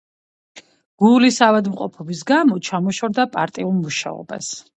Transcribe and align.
გულის 1.03 1.37
ავადმყოფობის 1.47 2.25
გამო 2.33 2.59
ჩამოშორდა 2.71 3.27
პარტიულ 3.37 3.79
მუშაობას. 3.85 4.53